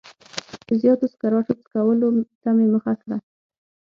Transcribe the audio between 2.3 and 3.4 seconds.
ته مې مخه کړه.